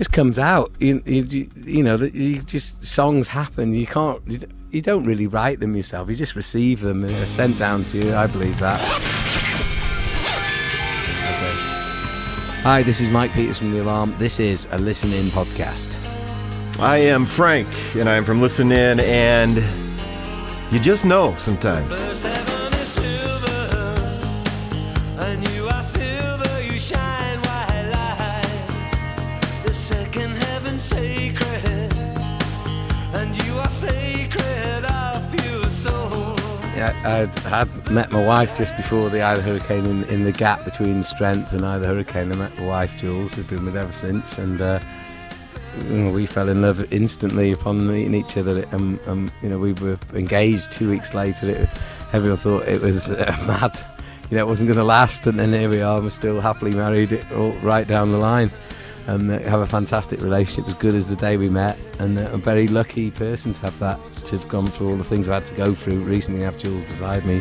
just 0.00 0.12
comes 0.12 0.38
out. 0.38 0.72
You, 0.78 1.02
you, 1.04 1.50
you 1.62 1.82
know, 1.82 1.96
you 1.96 2.40
just 2.40 2.86
songs 2.86 3.28
happen. 3.28 3.74
You 3.74 3.86
can't, 3.86 4.22
you, 4.26 4.40
you 4.70 4.80
don't 4.80 5.04
really 5.04 5.26
write 5.26 5.60
them 5.60 5.76
yourself. 5.76 6.08
You 6.08 6.14
just 6.14 6.34
receive 6.36 6.80
them 6.80 7.02
and 7.04 7.10
they're 7.10 7.26
sent 7.26 7.58
down 7.58 7.84
to 7.84 7.98
you. 7.98 8.14
I 8.14 8.26
believe 8.26 8.58
that. 8.60 8.80
Okay. 11.28 11.52
Hi, 12.62 12.82
this 12.82 13.02
is 13.02 13.10
Mike 13.10 13.30
Peters 13.32 13.58
from 13.58 13.72
The 13.72 13.82
Alarm. 13.82 14.14
This 14.16 14.40
is 14.40 14.66
a 14.70 14.78
Listen 14.78 15.12
In 15.12 15.26
podcast. 15.26 15.98
I 16.80 16.96
am 16.96 17.26
Frank, 17.26 17.68
and 17.94 18.08
I'm 18.08 18.24
from 18.24 18.40
Listen 18.40 18.72
In, 18.72 19.00
and 19.00 19.62
you 20.72 20.80
just 20.80 21.04
know 21.04 21.34
sometimes. 21.36 22.59
I 36.80 37.26
had 37.48 37.90
met 37.90 38.10
my 38.10 38.26
wife 38.26 38.56
just 38.56 38.76
before 38.76 39.10
the 39.10 39.20
Eye 39.20 39.32
of 39.32 39.38
the 39.38 39.42
Hurricane 39.44 39.84
in, 39.86 40.04
in 40.04 40.24
the 40.24 40.32
gap 40.32 40.64
between 40.64 41.02
Strength 41.02 41.52
and 41.52 41.64
Eye 41.64 41.76
of 41.76 41.82
the 41.82 41.88
Hurricane. 41.88 42.32
I 42.32 42.36
met 42.36 42.58
my 42.58 42.66
wife 42.66 42.96
Jules, 42.96 43.34
who've 43.34 43.48
been 43.48 43.64
with 43.64 43.76
ever 43.76 43.92
since, 43.92 44.38
and 44.38 44.60
uh, 44.60 44.80
you 45.84 45.90
know, 45.90 46.12
we 46.12 46.26
fell 46.26 46.48
in 46.48 46.62
love 46.62 46.90
instantly 46.92 47.52
upon 47.52 47.86
meeting 47.86 48.14
each 48.14 48.36
other. 48.36 48.64
And 48.72 48.98
um, 49.06 49.30
you 49.42 49.48
know, 49.48 49.58
we 49.58 49.74
were 49.74 49.98
engaged 50.14 50.72
two 50.72 50.90
weeks 50.90 51.12
later. 51.12 51.50
It, 51.50 51.68
everyone 52.12 52.38
thought 52.38 52.66
it 52.66 52.80
was 52.80 53.10
uh, 53.10 53.36
mad. 53.46 53.78
You 54.30 54.36
know, 54.36 54.44
it 54.44 54.48
wasn't 54.48 54.68
going 54.68 54.78
to 54.78 54.84
last, 54.84 55.26
and 55.26 55.38
then 55.38 55.52
here 55.52 55.68
we 55.68 55.82
are. 55.82 56.00
We're 56.00 56.10
still 56.10 56.40
happily 56.40 56.72
married, 56.72 57.24
all 57.34 57.52
right 57.62 57.86
down 57.86 58.12
the 58.12 58.18
line 58.18 58.50
and 59.06 59.30
uh, 59.30 59.38
have 59.40 59.60
a 59.60 59.66
fantastic 59.66 60.20
relationship 60.20 60.68
as 60.68 60.74
good 60.74 60.94
as 60.94 61.08
the 61.08 61.16
day 61.16 61.36
we 61.36 61.48
met 61.48 61.78
and 61.98 62.18
uh, 62.18 62.30
a 62.32 62.36
very 62.36 62.68
lucky 62.68 63.10
person 63.10 63.52
to 63.52 63.60
have 63.62 63.78
that 63.78 63.98
to 64.24 64.38
have 64.38 64.48
gone 64.48 64.66
through 64.66 64.90
all 64.90 64.96
the 64.96 65.04
things 65.04 65.28
I've 65.28 65.42
had 65.42 65.46
to 65.46 65.54
go 65.54 65.74
through 65.74 66.00
recently 66.00 66.42
have 66.42 66.58
Jules 66.58 66.84
beside 66.84 67.24
me 67.24 67.36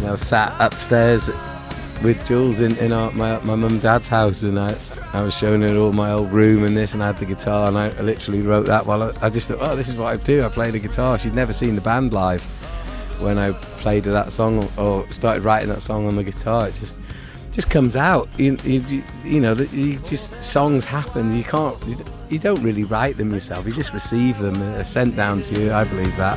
you 0.00 0.06
know 0.06 0.16
sat 0.16 0.54
upstairs 0.60 1.28
with 2.02 2.24
Jules 2.26 2.60
in, 2.60 2.76
in 2.78 2.92
our, 2.92 3.10
my 3.12 3.38
my 3.40 3.54
mum 3.54 3.64
and 3.64 3.82
dad's 3.82 4.08
house 4.08 4.42
and 4.42 4.58
I 4.58 4.74
I 5.14 5.22
was 5.22 5.32
showing 5.32 5.60
her 5.60 5.76
all 5.76 5.92
my 5.92 6.10
old 6.10 6.32
room 6.32 6.64
and 6.64 6.76
this, 6.76 6.92
and 6.92 7.00
I 7.00 7.06
had 7.06 7.18
the 7.18 7.24
guitar, 7.24 7.68
and 7.68 7.78
I, 7.78 7.86
I 7.86 8.00
literally 8.00 8.40
wrote 8.40 8.66
that 8.66 8.84
while 8.84 9.00
I, 9.00 9.12
I, 9.22 9.30
just 9.30 9.48
thought, 9.48 9.58
oh, 9.60 9.76
this 9.76 9.88
is 9.88 9.94
what 9.94 10.08
I 10.08 10.16
do. 10.16 10.42
I 10.42 10.48
play 10.48 10.72
the 10.72 10.80
guitar. 10.80 11.16
She'd 11.20 11.34
never 11.34 11.52
seen 11.52 11.76
the 11.76 11.80
band 11.80 12.12
live, 12.12 12.42
when 13.20 13.38
I 13.38 13.52
played 13.52 14.04
that 14.04 14.32
song 14.32 14.68
or 14.76 15.10
started 15.10 15.42
writing 15.42 15.68
that 15.68 15.82
song 15.82 16.06
on 16.06 16.16
the 16.16 16.24
guitar. 16.24 16.68
It 16.68 16.74
just 16.74 16.98
just 17.54 17.70
comes 17.70 17.94
out. 17.94 18.28
You, 18.36 18.56
you, 18.64 19.04
you 19.24 19.40
know, 19.40 19.54
you 19.54 19.98
just 20.00 20.42
songs 20.42 20.84
happen. 20.84 21.36
You 21.36 21.44
can't, 21.44 21.76
you 22.28 22.40
don't 22.40 22.60
really 22.62 22.82
write 22.82 23.16
them 23.16 23.30
yourself. 23.32 23.64
You 23.64 23.72
just 23.72 23.92
receive 23.92 24.38
them. 24.38 24.54
They're 24.54 24.84
sent 24.84 25.14
down 25.14 25.40
to 25.42 25.60
you. 25.60 25.72
I 25.72 25.84
believe 25.84 26.16
that. 26.16 26.36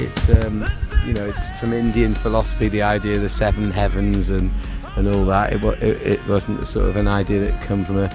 It's 0.00 0.44
um, 0.44 0.64
you 1.06 1.12
know, 1.14 1.26
it's 1.26 1.48
from 1.60 1.72
Indian 1.72 2.14
philosophy. 2.14 2.68
The 2.68 2.82
idea 2.82 3.14
of 3.14 3.22
the 3.22 3.28
seven 3.28 3.70
heavens 3.70 4.30
and 4.30 4.50
and 4.96 5.08
all 5.08 5.24
that. 5.26 5.52
It, 5.52 5.64
it, 5.82 6.02
it 6.02 6.28
wasn't 6.28 6.66
sort 6.66 6.86
of 6.86 6.96
an 6.96 7.06
idea 7.06 7.40
that 7.40 7.62
come 7.62 7.84
from 7.84 7.98
a 7.98 8.08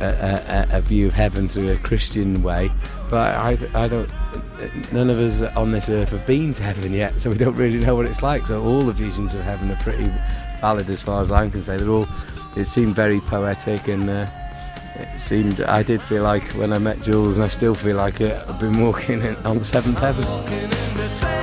a, 0.00 0.66
a, 0.72 0.78
a, 0.78 0.80
view 0.80 1.06
of 1.06 1.14
heaven 1.14 1.48
through 1.48 1.70
a 1.70 1.76
Christian 1.76 2.42
way, 2.42 2.70
but 3.10 3.36
I, 3.36 3.58
I 3.74 3.88
don't. 3.88 4.10
None 4.92 5.10
of 5.10 5.18
us 5.18 5.42
on 5.56 5.72
this 5.72 5.88
earth 5.88 6.10
have 6.10 6.26
been 6.26 6.52
to 6.54 6.62
heaven 6.62 6.92
yet, 6.92 7.20
so 7.20 7.30
we 7.30 7.36
don't 7.36 7.54
really 7.54 7.78
know 7.78 7.94
what 7.96 8.06
it's 8.06 8.22
like. 8.22 8.46
So 8.46 8.62
all 8.62 8.80
the 8.80 8.92
visions 8.92 9.34
of 9.34 9.42
heaven 9.42 9.70
are 9.70 9.76
pretty 9.76 10.10
valid 10.60 10.88
as 10.90 11.02
far 11.02 11.22
as 11.22 11.30
I'm 11.32 11.50
concerned. 11.50 11.80
They're 11.80 11.90
all. 11.90 12.06
It 12.56 12.64
seemed 12.64 12.94
very 12.94 13.20
poetic, 13.20 13.88
and 13.88 14.08
uh, 14.08 14.26
it 14.96 15.18
seemed. 15.18 15.60
I 15.62 15.82
did 15.82 16.02
feel 16.02 16.22
like 16.22 16.44
when 16.52 16.72
I 16.72 16.78
met 16.78 17.00
Jules, 17.00 17.36
and 17.36 17.44
I 17.44 17.48
still 17.48 17.74
feel 17.74 17.96
like 17.96 18.20
it. 18.20 18.36
I've 18.48 18.60
been 18.60 18.80
walking 18.80 19.22
in, 19.22 19.36
on 19.46 19.60
seventh 19.60 20.00
heaven. 20.00 21.37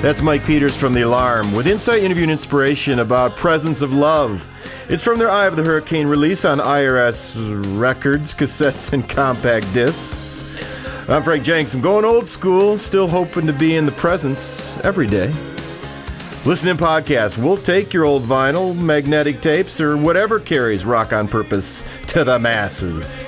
That's 0.00 0.22
Mike 0.22 0.44
Peters 0.44 0.76
from 0.76 0.92
The 0.92 1.02
Alarm 1.02 1.52
with 1.52 1.66
insight, 1.66 2.04
interview, 2.04 2.22
and 2.22 2.30
inspiration 2.30 3.00
about 3.00 3.34
presence 3.34 3.82
of 3.82 3.92
love. 3.92 4.46
It's 4.88 5.02
from 5.02 5.18
their 5.18 5.28
Eye 5.28 5.46
of 5.46 5.56
the 5.56 5.64
Hurricane 5.64 6.06
release 6.06 6.44
on 6.44 6.60
IRS 6.60 7.36
records, 7.80 8.32
cassettes, 8.32 8.92
and 8.92 9.08
compact 9.08 9.74
discs. 9.74 10.24
I'm 11.08 11.24
Frank 11.24 11.42
Jenks. 11.42 11.74
I'm 11.74 11.80
going 11.80 12.04
old 12.04 12.28
school, 12.28 12.78
still 12.78 13.08
hoping 13.08 13.44
to 13.48 13.52
be 13.52 13.74
in 13.74 13.86
the 13.86 13.92
presence 13.92 14.78
every 14.84 15.08
day. 15.08 15.34
Listen 16.44 16.68
in 16.70 16.76
podcast. 16.76 17.36
We'll 17.36 17.56
take 17.56 17.92
your 17.92 18.04
old 18.04 18.22
vinyl, 18.22 18.74
magnetic 18.74 19.40
tapes, 19.40 19.80
or 19.80 19.96
whatever 19.96 20.38
carries 20.38 20.84
rock 20.84 21.12
on 21.12 21.28
purpose 21.28 21.84
to 22.06 22.24
the 22.24 22.38
masses. 22.38 23.26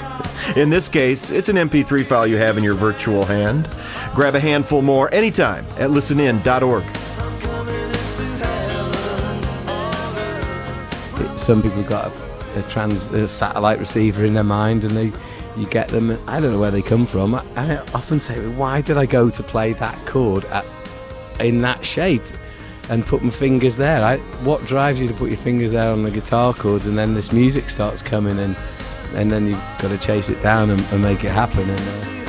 In 0.56 0.70
this 0.70 0.88
case, 0.88 1.30
it's 1.30 1.48
an 1.48 1.56
MP3 1.56 2.04
file 2.04 2.26
you 2.26 2.36
have 2.36 2.56
in 2.56 2.64
your 2.64 2.74
virtual 2.74 3.24
hand. 3.24 3.68
Grab 4.14 4.36
a 4.36 4.40
handful 4.40 4.80
more 4.80 5.12
anytime 5.12 5.66
at 5.76 5.90
listenin.org. 5.90 6.84
Some 11.36 11.62
people 11.62 11.82
got 11.82 12.12
a, 12.12 12.60
a 12.60 12.62
trans 12.70 13.02
a 13.12 13.26
satellite 13.26 13.80
receiver 13.80 14.24
in 14.24 14.34
their 14.34 14.44
mind, 14.44 14.84
and 14.84 14.92
they 14.92 15.12
you 15.56 15.66
get 15.66 15.88
them. 15.88 16.16
I 16.26 16.40
don't 16.40 16.52
know 16.52 16.60
where 16.60 16.70
they 16.70 16.82
come 16.82 17.06
from. 17.06 17.34
I, 17.34 17.42
I 17.56 17.76
often 17.92 18.18
say, 18.18 18.36
why 18.50 18.80
did 18.80 18.96
I 18.96 19.04
go 19.04 19.28
to 19.28 19.42
play 19.42 19.72
that 19.74 19.96
chord 20.06 20.44
at, 20.46 20.64
in 21.40 21.60
that 21.62 21.84
shape? 21.84 22.22
And 22.90 23.06
put 23.06 23.22
my 23.22 23.30
fingers 23.30 23.76
there. 23.76 24.04
I, 24.04 24.18
what 24.44 24.64
drives 24.66 25.00
you 25.00 25.08
to 25.08 25.14
put 25.14 25.30
your 25.30 25.38
fingers 25.38 25.72
there 25.72 25.90
on 25.90 26.02
the 26.02 26.10
guitar 26.10 26.52
chords, 26.52 26.86
and 26.86 26.98
then 26.98 27.14
this 27.14 27.32
music 27.32 27.70
starts 27.70 28.02
coming, 28.02 28.38
and 28.38 28.56
and 29.14 29.30
then 29.30 29.46
you've 29.46 29.58
got 29.80 29.88
to 29.88 29.98
chase 29.98 30.28
it 30.28 30.40
down 30.42 30.70
and, 30.70 30.80
and 30.92 31.02
make 31.02 31.24
it 31.24 31.30
happen. 31.30 31.68
And, 31.68 31.80
uh, 31.80 32.19